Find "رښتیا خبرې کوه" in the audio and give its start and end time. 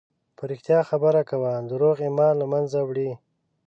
0.51-1.51